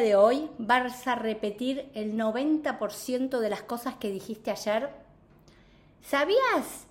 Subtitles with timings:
[0.00, 4.90] de hoy vas a repetir el 90% de las cosas que dijiste ayer?
[6.02, 6.86] ¿Sabías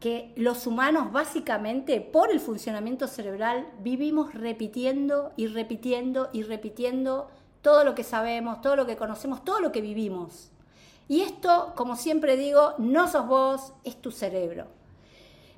[0.00, 7.28] que los humanos básicamente por el funcionamiento cerebral vivimos repitiendo y repitiendo y repitiendo
[7.62, 10.50] todo lo que sabemos, todo lo que conocemos, todo lo que vivimos?
[11.08, 14.66] Y esto, como siempre digo, no sos vos, es tu cerebro.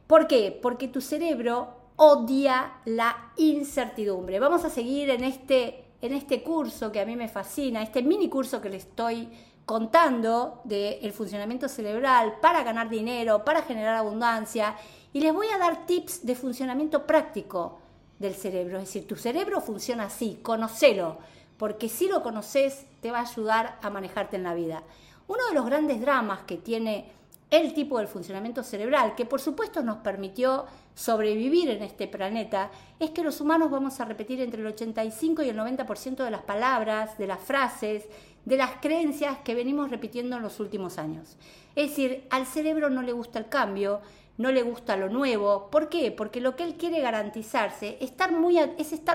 [0.07, 0.57] ¿Por qué?
[0.61, 4.39] Porque tu cerebro odia la incertidumbre.
[4.39, 8.29] Vamos a seguir en este en este curso que a mí me fascina, este mini
[8.29, 9.29] curso que le estoy
[9.65, 14.77] contando del funcionamiento cerebral para ganar dinero, para generar abundancia,
[15.13, 17.81] y les voy a dar tips de funcionamiento práctico
[18.19, 18.79] del cerebro.
[18.79, 21.19] Es decir, tu cerebro funciona así, conocelo,
[21.59, 24.83] porque si lo conoces te va a ayudar a manejarte en la vida.
[25.27, 27.11] Uno de los grandes dramas que tiene
[27.51, 33.11] el tipo del funcionamiento cerebral, que por supuesto nos permitió sobrevivir en este planeta, es
[33.11, 37.17] que los humanos vamos a repetir entre el 85 y el 90% de las palabras,
[37.19, 38.05] de las frases,
[38.45, 41.37] de las creencias que venimos repitiendo en los últimos años.
[41.77, 44.01] Es decir, al cerebro no le gusta el cambio,
[44.39, 45.69] no le gusta lo nuevo.
[45.71, 46.11] ¿Por qué?
[46.11, 48.33] Porque lo que él quiere garantizarse es estar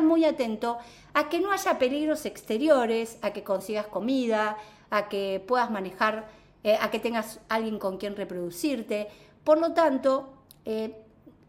[0.02, 0.78] muy atento
[1.14, 4.58] a que no haya peligros exteriores, a que consigas comida,
[4.90, 6.28] a que puedas manejar
[6.64, 9.08] eh, a que tengas alguien con quien reproducirte.
[9.44, 10.34] Por lo tanto,
[10.66, 10.96] eh,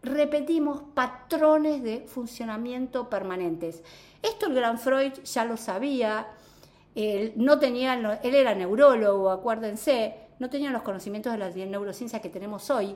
[0.01, 3.83] repetimos patrones de funcionamiento permanentes.
[4.21, 6.27] Esto el gran Freud ya lo sabía,
[6.95, 12.29] él, no tenía, él era neurólogo, acuérdense, no tenía los conocimientos de la neurociencia que
[12.29, 12.95] tenemos hoy.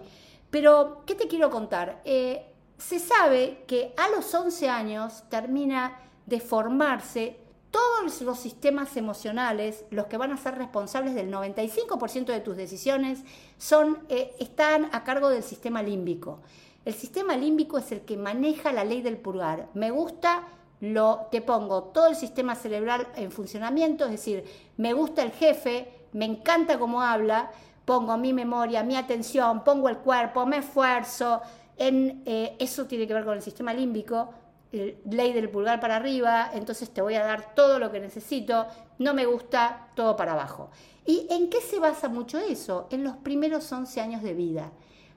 [0.49, 2.01] Pero, ¿qué te quiero contar?
[2.05, 2.45] Eh,
[2.77, 7.39] se sabe que a los 11 años termina de formarse
[7.71, 13.19] todos los sistemas emocionales, los que van a ser responsables del 95% de tus decisiones,
[13.57, 16.39] son, eh, están a cargo del sistema límbico.
[16.85, 19.67] El sistema límbico es el que maneja la ley del purgar.
[19.73, 20.43] Me gusta,
[20.79, 24.45] lo, te pongo todo el sistema cerebral en funcionamiento, es decir,
[24.77, 27.51] me gusta el jefe, me encanta cómo habla,
[27.83, 31.41] pongo mi memoria, mi atención, pongo el cuerpo, me esfuerzo.
[31.75, 34.29] En, eh, eso tiene que ver con el sistema límbico
[34.71, 38.67] ley del pulgar para arriba, entonces te voy a dar todo lo que necesito,
[38.99, 40.69] no me gusta, todo para abajo.
[41.05, 42.87] ¿Y en qué se basa mucho eso?
[42.91, 44.71] En los primeros 11 años de vida.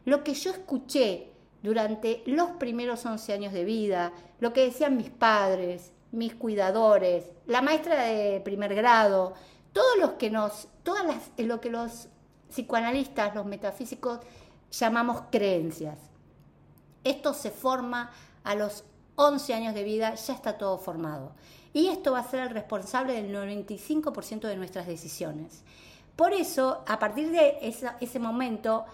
[0.04, 5.10] Lo que yo escuché durante los primeros 11 años de vida, lo que decían mis
[5.10, 9.34] padres, mis cuidadores, la maestra de primer grado,
[9.72, 12.08] todos los que nos, todas las, lo que los
[12.48, 14.20] psicoanalistas, los metafísicos
[14.70, 15.98] llamamos creencias.
[17.04, 18.10] Esto se forma
[18.44, 18.84] a los
[19.20, 21.32] 11 años de vida, ya está todo formado.
[21.74, 25.62] Y esto va a ser el responsable del 95% de nuestras decisiones.
[26.16, 27.58] Por eso, a partir de
[28.00, 28.86] ese momento,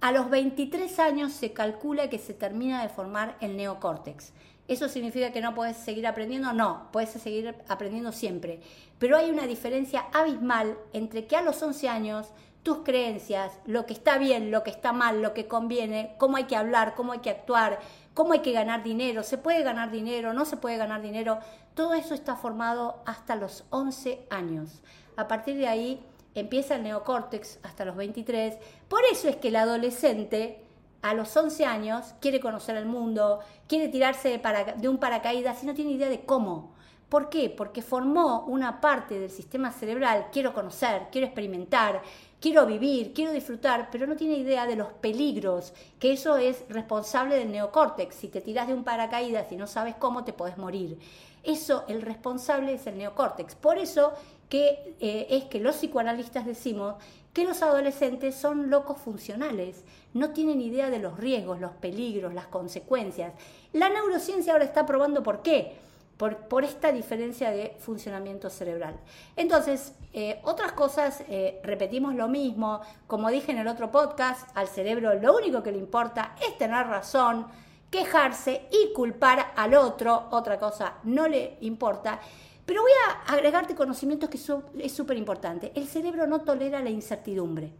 [0.00, 4.32] a los 23 años se calcula que se termina de formar el neocórtex.
[4.66, 6.52] ¿Eso significa que no puedes seguir aprendiendo?
[6.52, 8.60] No, puedes seguir aprendiendo siempre.
[8.98, 12.26] Pero hay una diferencia abismal entre que a los 11 años
[12.62, 16.44] tus creencias, lo que está bien, lo que está mal, lo que conviene, cómo hay
[16.44, 17.78] que hablar, cómo hay que actuar,
[18.14, 21.38] cómo hay que ganar dinero, se puede ganar dinero, no se puede ganar dinero,
[21.74, 24.82] todo eso está formado hasta los 11 años.
[25.16, 26.04] A partir de ahí
[26.34, 28.56] empieza el neocórtex hasta los 23.
[28.88, 30.64] Por eso es que el adolescente
[31.02, 35.66] a los 11 años quiere conocer el mundo, quiere tirarse de, de un paracaídas y
[35.66, 36.74] no tiene idea de cómo.
[37.08, 37.48] ¿Por qué?
[37.48, 42.02] Porque formó una parte del sistema cerebral, quiero conocer, quiero experimentar,
[42.40, 47.36] quiero vivir, quiero disfrutar, pero no tiene idea de los peligros, que eso es responsable
[47.36, 48.14] del neocórtex.
[48.14, 50.98] Si te tiras de un paracaídas y no sabes cómo, te podés morir.
[51.42, 53.54] Eso, el responsable es el neocórtex.
[53.54, 54.12] Por eso
[54.48, 56.94] que eh, es que los psicoanalistas decimos
[57.32, 59.84] que los adolescentes son locos funcionales,
[60.14, 63.34] no tienen idea de los riesgos, los peligros, las consecuencias.
[63.72, 65.76] La neurociencia ahora está probando por qué
[66.18, 68.98] por, esta diferencia de funcionamiento cerebral.
[69.36, 74.66] Entonces, eh, otras cosas, eh, repetimos lo mismo, como dije en el otro podcast, al
[74.66, 77.46] cerebro lo único que le importa es tener razón,
[77.88, 82.18] quejarse y culpar al otro, otra cosa no le importa.
[82.66, 84.38] Pero voy a agregarte conocimientos que
[84.84, 85.72] es súper importante.
[85.74, 87.72] El cerebro no tolera la incertidumbre,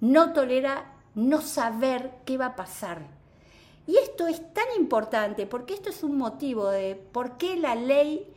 [0.00, 3.17] no tolera no saber qué va a pasar
[3.88, 8.30] y esto es tan importante porque esto es un motivo de por qué la ley,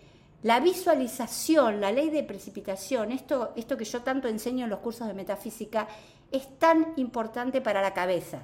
[0.44, 5.08] la visualización, la ley de precipitación, esto, esto que yo tanto enseño en los cursos
[5.08, 5.90] de metafísica,
[6.32, 8.44] es tan importante para la cabeza,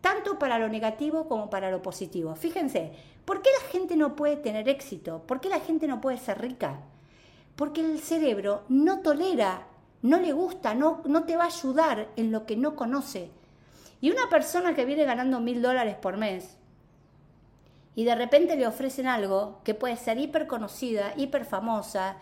[0.00, 2.36] tanto para lo negativo como para lo positivo.
[2.36, 2.92] Fíjense,
[3.24, 5.24] ¿por qué la gente no puede tener éxito?
[5.26, 6.78] ¿Por qué la gente no puede ser rica?
[7.56, 9.66] Porque el cerebro no tolera,
[10.02, 13.32] no le gusta, no, no te va a ayudar en lo que no conoce.
[14.00, 16.56] Y una persona que viene ganando mil dólares por mes
[17.94, 22.16] y de repente le ofrecen algo que puede ser hiper conocida, hiper famosa,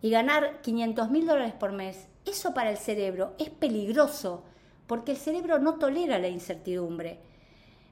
[0.00, 4.44] y ganar 500 mil dólares por mes, eso para el cerebro es peligroso
[4.86, 7.18] porque el cerebro no tolera la incertidumbre.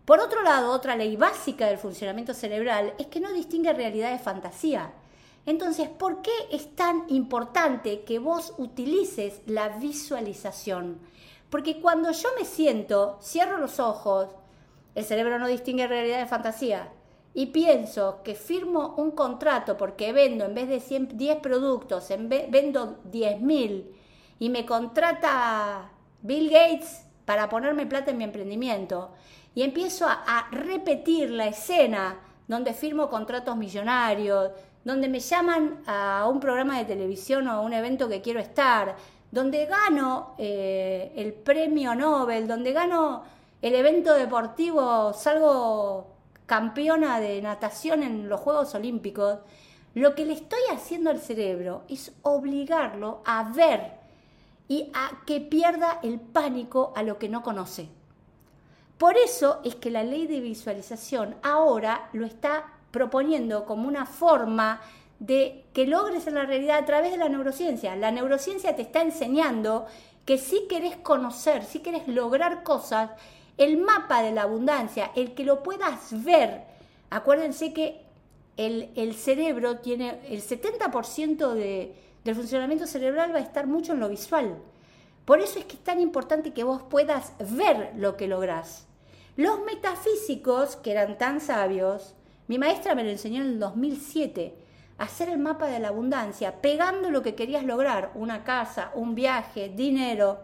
[0.05, 4.19] Por otro lado, otra ley básica del funcionamiento cerebral es que no distingue realidad de
[4.19, 4.93] fantasía.
[5.44, 10.99] Entonces, ¿por qué es tan importante que vos utilices la visualización?
[11.51, 14.29] Porque cuando yo me siento, cierro los ojos,
[14.95, 16.91] el cerebro no distingue realidad de fantasía,
[17.37, 23.03] y pienso que firmo un contrato porque vendo en vez de 10 productos, en vendo
[23.13, 23.85] 10.000
[24.39, 25.91] y me contrata
[26.23, 29.11] Bill Gates para ponerme plata en mi emprendimiento
[29.55, 34.53] y empiezo a repetir la escena donde firmo contratos millonarios,
[34.83, 38.97] donde me llaman a un programa de televisión o a un evento que quiero estar,
[39.37, 43.23] donde gano eh, el premio Nobel, donde gano
[43.61, 46.06] el evento deportivo, salgo
[46.47, 49.41] campeona de natación en los Juegos Olímpicos,
[49.93, 53.99] lo que le estoy haciendo al cerebro es obligarlo a ver
[54.69, 57.91] y a que pierda el pánico a lo que no conoce.
[58.97, 64.81] Por eso es que la ley de visualización ahora lo está proponiendo como una forma
[65.19, 67.97] de que logres la realidad a través de la neurociencia.
[67.97, 69.87] La neurociencia te está enseñando
[70.25, 73.11] que si querés conocer, si querés lograr cosas,
[73.57, 76.65] el mapa de la abundancia, el que lo puedas ver,
[77.11, 78.03] acuérdense que
[78.57, 84.09] el, cerebro tiene el 70% de, del funcionamiento cerebral va a estar mucho en lo
[84.09, 84.57] visual.
[85.25, 88.87] Por eso es que es tan importante que vos puedas ver lo que lográs.
[89.37, 92.15] Los metafísicos, que eran tan sabios,
[92.49, 94.55] mi maestra me lo enseñó en el 2007,
[94.99, 99.69] hacer el mapa de la abundancia, pegando lo que querías lograr, una casa, un viaje,
[99.69, 100.39] dinero.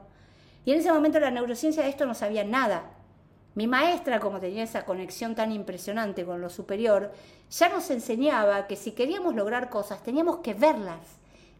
[0.65, 2.91] Y en ese momento la neurociencia de esto no sabía nada.
[3.55, 7.13] Mi maestra, como tenía esa conexión tan impresionante con lo superior,
[7.51, 11.01] ya nos enseñaba que si queríamos lograr cosas teníamos que verlas,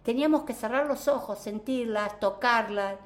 [0.03, 2.97] teníamos que cerrar los ojos, sentirlas, tocarlas.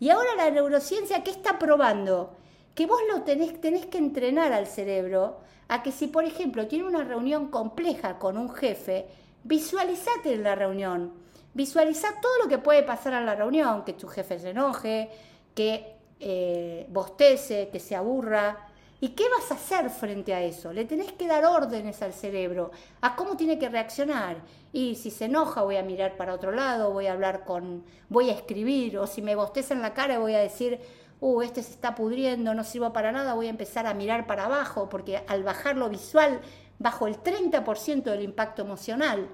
[0.00, 2.36] Y ahora la neurociencia, ¿qué está probando?
[2.74, 5.38] Que vos lo tenés, tenés que entrenar al cerebro
[5.68, 9.06] a que si, por ejemplo, tiene una reunión compleja con un jefe,
[9.46, 11.12] visualizate en la reunión.
[11.54, 15.08] Visualiza todo lo que puede pasar en la reunión, que tu jefe se enoje,
[15.54, 18.68] que eh, bostece, que se aburra.
[19.00, 20.72] ¿Y qué vas a hacer frente a eso?
[20.72, 24.38] Le tenés que dar órdenes al cerebro, a cómo tiene que reaccionar.
[24.72, 28.30] Y si se enoja voy a mirar para otro lado, voy a hablar con, voy
[28.30, 30.80] a escribir, o si me bosteza en la cara voy a decir,
[31.20, 34.46] uh, este se está pudriendo, no sirvo para nada, voy a empezar a mirar para
[34.46, 36.40] abajo, porque al bajar lo visual
[36.78, 39.28] bajo el 30% del impacto emocional.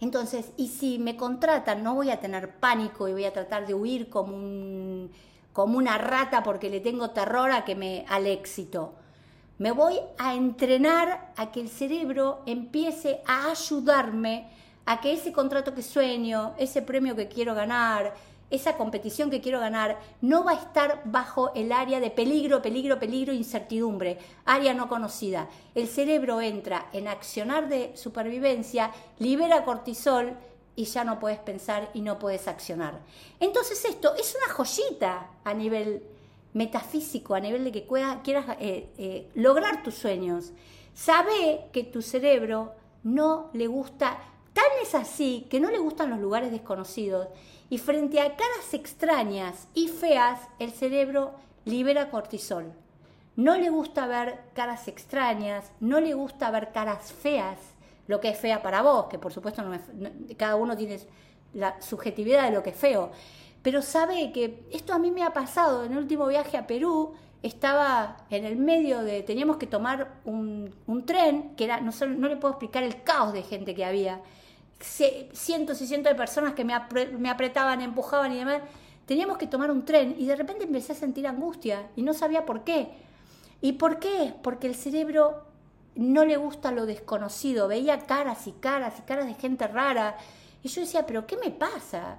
[0.00, 3.74] Entonces, y si me contratan, no voy a tener pánico y voy a tratar de
[3.74, 5.10] huir como un
[5.56, 8.92] como una rata porque le tengo terror a que me al éxito.
[9.56, 14.50] Me voy a entrenar a que el cerebro empiece a ayudarme
[14.84, 18.12] a que ese contrato que sueño, ese premio que quiero ganar,
[18.50, 22.98] esa competición que quiero ganar, no va a estar bajo el área de peligro, peligro,
[22.98, 25.48] peligro, incertidumbre, área no conocida.
[25.74, 30.36] El cerebro entra en accionar de supervivencia, libera cortisol
[30.76, 33.00] y ya no puedes pensar y no puedes accionar.
[33.40, 36.02] Entonces esto es una joyita a nivel
[36.52, 37.86] metafísico, a nivel de que
[38.22, 40.52] quieras eh, eh, lograr tus sueños.
[40.94, 44.18] Sabe que tu cerebro no le gusta,
[44.56, 47.28] tan es así que no le gustan los lugares desconocidos
[47.68, 51.34] y frente a caras extrañas y feas, el cerebro
[51.66, 52.72] libera cortisol.
[53.36, 57.58] No le gusta ver caras extrañas, no le gusta ver caras feas,
[58.06, 59.78] lo que es fea para vos, que por supuesto no
[60.38, 61.00] cada uno tiene
[61.52, 63.10] la subjetividad de lo que es feo,
[63.62, 65.84] pero sabe que esto a mí me ha pasado.
[65.84, 70.72] En el último viaje a Perú, estaba en el medio de, teníamos que tomar un,
[71.04, 74.22] tren, que era, no, no le puedo explicar el caos de gente que había,
[74.80, 76.74] cientos y cientos de personas que me,
[77.18, 78.62] me apretaban, empujaban y demás,
[79.06, 82.44] teníamos que tomar un tren y de repente empecé a sentir angustia y no sabía
[82.44, 82.88] por qué.
[83.60, 84.34] ¿Y por qué?
[84.42, 85.44] Porque el cerebro
[85.94, 90.16] no le gusta lo desconocido, veía caras y caras y caras de gente rara.
[90.62, 92.18] Y yo decía, pero ¿qué me pasa?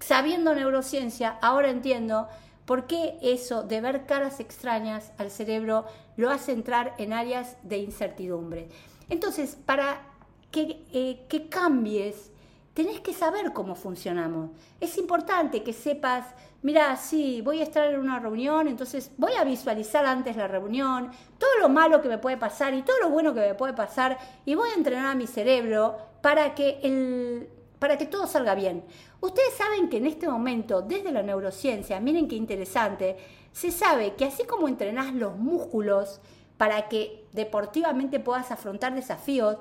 [0.00, 2.28] Sabiendo neurociencia, ahora entiendo
[2.64, 5.86] por qué eso de ver caras extrañas al cerebro
[6.16, 8.68] lo hace entrar en áreas de incertidumbre.
[9.08, 10.09] Entonces, para
[10.50, 12.30] que, eh, cambies,
[12.74, 14.50] tenés que saber cómo funcionamos.
[14.80, 16.24] Es importante que sepas
[16.62, 21.10] mira, sí, voy a estar en una reunión, entonces voy a visualizar antes la reunión,
[21.38, 24.18] todo lo malo que me puede pasar y todo lo bueno que me puede pasar
[24.44, 28.84] y voy a entrenar a mi cerebro para que, el, para que todo salga bien.
[29.20, 33.16] Ustedes saben que en este momento, desde la neurociencia, miren qué interesante,
[33.52, 36.20] se sabe que así como entrenás los músculos
[36.56, 39.56] para que deportivamente puedas afrontar desafíos,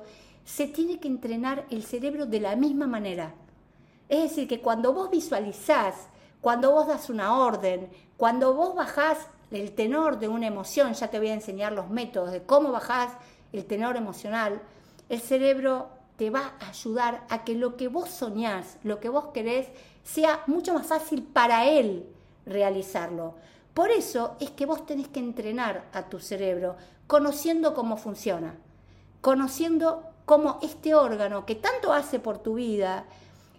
[0.49, 3.35] se tiene que entrenar el cerebro de la misma manera.
[4.09, 6.07] Es decir, que cuando vos visualizás,
[6.41, 7.87] cuando vos das una orden,
[8.17, 9.19] cuando vos bajás
[9.51, 13.11] el tenor de una emoción, ya te voy a enseñar los métodos de cómo bajás
[13.53, 14.59] el tenor emocional,
[15.07, 19.27] el cerebro te va a ayudar a que lo que vos soñás, lo que vos
[19.27, 19.67] querés,
[20.03, 22.07] sea mucho más fácil para él
[22.47, 23.35] realizarlo.
[23.75, 26.75] Por eso es que vos tenés que entrenar a tu cerebro,
[27.05, 28.55] conociendo cómo funciona,
[29.21, 33.03] conociendo cómo este órgano que tanto hace por tu vida,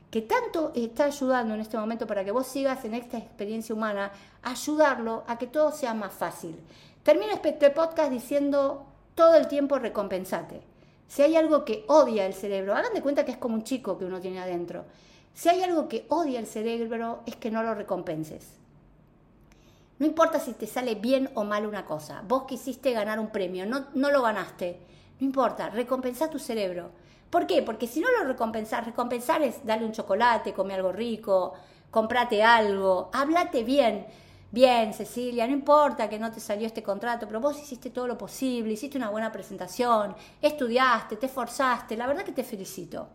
[0.08, 4.12] que tanto está ayudando en este momento para que vos sigas en esta experiencia humana,
[4.44, 6.54] ayudarlo a que todo sea más fácil.
[7.02, 8.86] Termino este podcast diciendo
[9.16, 10.60] todo el tiempo recompensate.
[11.08, 13.98] Si hay algo que odia el cerebro, hagan de cuenta que es como un chico
[13.98, 14.84] que uno tiene adentro.
[15.34, 18.46] Si hay algo que odia el cerebro es que no lo recompenses.
[19.98, 22.22] No importa si te sale bien o mal una cosa.
[22.28, 24.78] Vos quisiste ganar un premio, no, no lo ganaste.
[25.20, 26.90] No importa, recompensa tu cerebro.
[27.30, 27.62] ¿Por qué?
[27.62, 31.52] Porque si no lo recompensás, recompensar es darle un chocolate, comer algo rico,
[31.90, 34.06] comprate algo, háblate bien.
[34.50, 38.18] Bien, Cecilia, no importa que no te salió este contrato, pero vos hiciste todo lo
[38.18, 43.10] posible, hiciste una buena presentación, estudiaste, te esforzaste, la verdad que te felicito.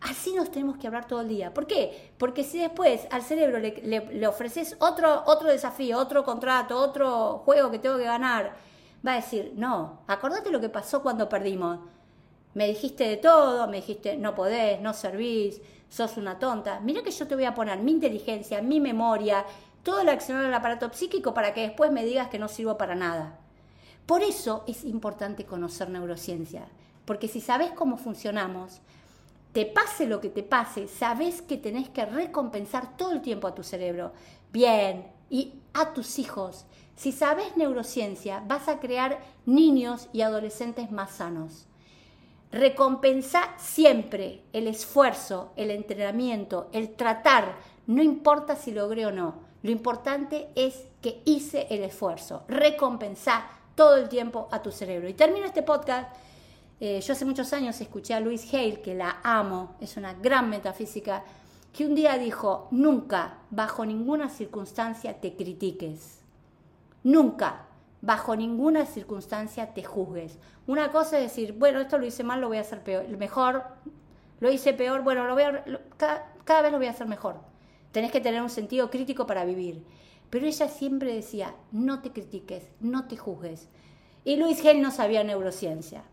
[0.00, 1.54] Así nos tenemos que hablar todo el día.
[1.54, 2.12] ¿Por qué?
[2.18, 7.70] Porque si después al cerebro le, le, ofreces otro, otro desafío, otro contrato, otro juego
[7.70, 8.56] que tengo que ganar,
[9.06, 11.78] va a decir, no, acordate lo que pasó cuando perdimos
[12.54, 16.80] me dijiste de todo, me dijiste no podés, no servís, sos una tonta.
[16.80, 19.44] Mira que yo te voy a poner mi inteligencia, mi memoria,
[19.82, 22.94] todo el accionar del aparato psíquico para que después me digas que no sirvo para
[22.94, 23.38] nada.
[24.06, 26.66] Por eso es importante conocer neurociencia,
[27.04, 28.80] porque si sabes cómo funcionamos,
[29.52, 33.54] te pase lo que te pase, sabes que tenés que recompensar todo el tiempo a
[33.54, 34.12] tu cerebro.
[34.52, 36.66] Bien, y a tus hijos.
[37.00, 41.64] Si sabes neurociencia, vas a crear niños y adolescentes más sanos.
[42.52, 49.36] Recompensa siempre el esfuerzo, el entrenamiento, el tratar, no importa si logré o no.
[49.62, 52.44] Lo importante es que hice el esfuerzo.
[52.48, 55.08] Recompensa todo el tiempo a tu cerebro.
[55.08, 56.14] Y termino este podcast.
[56.80, 60.50] Eh, yo hace muchos años escuché a Louise Hale, que la amo, es una gran
[60.50, 61.24] metafísica,
[61.72, 66.19] que un día dijo, nunca, bajo ninguna circunstancia te critiques.
[67.02, 67.66] Nunca,
[68.02, 70.38] bajo ninguna circunstancia te juzgues.
[70.66, 73.64] Una cosa es decir, bueno, esto lo hice mal, lo voy a hacer peor, mejor,
[74.40, 75.64] lo hice peor, bueno, lo voy a,
[76.44, 77.36] cada, vez lo voy a hacer mejor.
[77.92, 79.84] Tenés que tener un sentido crítico para vivir.
[80.30, 83.68] Pero ella siempre decía, no te critiques, no te juzgues.
[84.24, 86.04] Y Luis Gel no sabía neurociencia.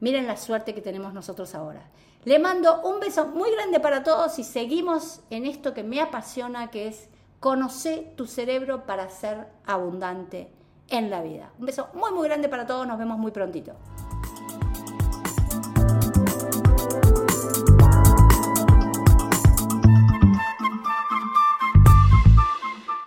[0.00, 1.90] Miren la suerte que tenemos nosotros ahora.
[2.24, 6.70] Le mando un beso muy grande para todos y seguimos en esto que me apasiona,
[6.70, 7.08] que es
[7.40, 10.50] conocer tu cerebro para ser abundante
[10.88, 11.50] en la vida.
[11.58, 13.74] Un beso muy muy grande para todos, nos vemos muy prontito.